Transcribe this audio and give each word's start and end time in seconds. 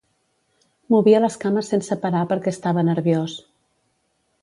Movia 0.95 1.19
les 1.21 1.37
cames 1.45 1.71
sense 1.75 1.99
parar 2.07 2.25
perquè 2.35 2.57
estava 2.57 2.89
nerviós. 2.91 3.41